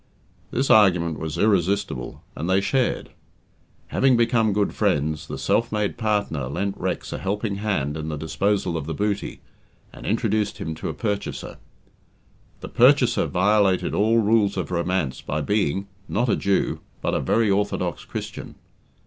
This 0.49 0.71
argument 0.71 1.19
was 1.19 1.37
irresistible, 1.37 2.23
and 2.35 2.49
they 2.49 2.59
shared. 2.59 3.11
Having 3.89 4.17
become 4.17 4.51
good 4.51 4.73
friends, 4.73 5.27
the 5.27 5.37
self 5.37 5.71
made 5.71 5.95
partner 5.95 6.47
lent 6.47 6.75
Rex 6.75 7.13
a 7.13 7.19
helping 7.19 7.57
hand 7.57 7.95
in 7.95 8.09
the 8.09 8.17
disposal 8.17 8.77
of 8.77 8.87
the 8.87 8.95
booty, 8.95 9.41
and 9.93 10.07
introduced 10.07 10.57
him 10.57 10.73
to 10.73 10.89
a 10.89 10.95
purchaser. 10.95 11.57
The 12.61 12.69
purchaser 12.69 13.27
violated 13.27 13.93
all 13.93 14.17
rules 14.17 14.57
of 14.57 14.71
romance 14.71 15.21
by 15.21 15.41
being 15.41 15.85
not 16.09 16.29
a 16.29 16.35
Jew, 16.35 16.79
but 17.03 17.13
a 17.13 17.19
very 17.19 17.51
orthodox 17.51 18.03
Christian. 18.03 18.55